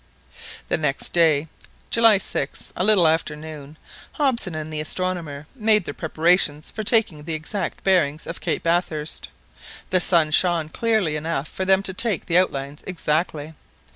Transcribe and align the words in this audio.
The 0.67 0.77
next 0.77 1.13
day, 1.13 1.47
July 1.91 2.17
6th, 2.17 2.71
a 2.75 2.83
little 2.83 3.05
after 3.07 3.35
noon, 3.35 3.77
Hobson 4.13 4.55
and 4.55 4.73
the 4.73 4.79
astronomer 4.81 5.45
made 5.53 5.85
their 5.85 5.93
preparations 5.93 6.71
for 6.71 6.83
taking 6.83 7.21
the 7.21 7.35
exact 7.35 7.83
bearings 7.83 8.25
of 8.25 8.41
Cape 8.41 8.63
Bathurst. 8.63 9.29
The 9.91 10.01
sun 10.01 10.31
shone 10.31 10.69
clearly 10.69 11.15
enough 11.15 11.47
for 11.47 11.65
them 11.65 11.83
to 11.83 11.93
take 11.93 12.25
the 12.25 12.39
outlines 12.39 12.83
exactly. 12.87 13.53